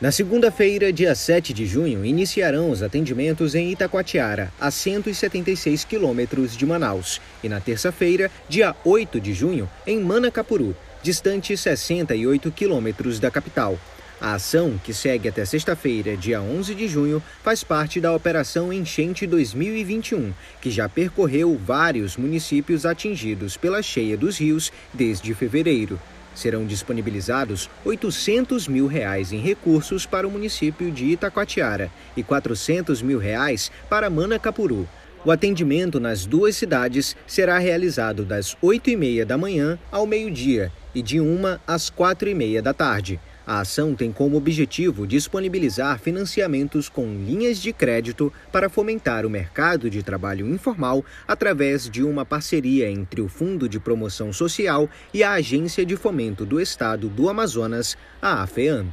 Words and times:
Na 0.00 0.10
segunda-feira, 0.10 0.92
dia 0.92 1.14
7 1.14 1.52
de 1.52 1.64
junho, 1.66 2.04
iniciarão 2.04 2.68
os 2.68 2.82
atendimentos 2.82 3.54
em 3.54 3.70
Itacoatiara, 3.70 4.52
a 4.60 4.68
176 4.68 5.84
quilômetros 5.84 6.56
de 6.56 6.66
Manaus, 6.66 7.20
e 7.44 7.48
na 7.48 7.60
terça-feira, 7.60 8.28
dia 8.48 8.74
8 8.84 9.20
de 9.20 9.32
junho, 9.32 9.70
em 9.86 10.00
Manacapuru, 10.00 10.76
distante 11.00 11.56
68 11.56 12.50
quilômetros 12.50 13.20
da 13.20 13.30
capital. 13.30 13.78
A 14.20 14.34
ação, 14.34 14.80
que 14.82 14.92
segue 14.92 15.28
até 15.28 15.44
sexta-feira, 15.44 16.16
dia 16.16 16.42
11 16.42 16.74
de 16.74 16.88
junho, 16.88 17.22
faz 17.44 17.62
parte 17.62 18.00
da 18.00 18.12
Operação 18.12 18.72
Enchente 18.72 19.28
2021, 19.28 20.32
que 20.60 20.72
já 20.72 20.88
percorreu 20.88 21.56
vários 21.56 22.16
municípios 22.16 22.84
atingidos 22.84 23.56
pela 23.56 23.80
cheia 23.80 24.16
dos 24.16 24.38
rios 24.38 24.72
desde 24.92 25.32
fevereiro. 25.34 26.00
Serão 26.34 26.66
disponibilizados 26.66 27.70
800 27.84 28.66
mil 28.68 28.86
reais 28.86 29.32
em 29.32 29.38
recursos 29.38 30.04
para 30.04 30.26
o 30.26 30.30
município 30.30 30.90
de 30.90 31.06
Itacoatiara 31.06 31.90
e 32.16 32.22
400 32.22 33.02
mil 33.02 33.18
reais 33.18 33.70
para 33.88 34.10
Manacapuru. 34.10 34.88
O 35.24 35.30
atendimento 35.30 35.98
nas 35.98 36.26
duas 36.26 36.54
cidades 36.54 37.16
será 37.26 37.58
realizado 37.58 38.24
das 38.24 38.54
8h30 38.62 39.24
da 39.24 39.38
manhã 39.38 39.78
ao 39.90 40.06
meio-dia 40.06 40.70
e 40.94 41.00
de 41.00 41.18
1 41.18 41.58
às 41.66 41.90
4h30 41.90 42.60
da 42.60 42.74
tarde. 42.74 43.18
A 43.46 43.60
ação 43.60 43.94
tem 43.94 44.10
como 44.10 44.38
objetivo 44.38 45.06
disponibilizar 45.06 45.98
financiamentos 45.98 46.88
com 46.88 47.14
linhas 47.14 47.58
de 47.58 47.72
crédito 47.72 48.32
para 48.50 48.70
fomentar 48.70 49.26
o 49.26 49.30
mercado 49.30 49.90
de 49.90 50.02
trabalho 50.02 50.48
informal 50.48 51.04
através 51.28 51.88
de 51.88 52.02
uma 52.02 52.24
parceria 52.24 52.90
entre 52.90 53.20
o 53.20 53.28
Fundo 53.28 53.68
de 53.68 53.78
Promoção 53.78 54.32
Social 54.32 54.88
e 55.12 55.22
a 55.22 55.32
Agência 55.32 55.84
de 55.84 55.94
Fomento 55.94 56.46
do 56.46 56.58
Estado 56.58 57.08
do 57.08 57.28
Amazonas, 57.28 57.98
a 58.22 58.42
AFEAM. 58.42 58.86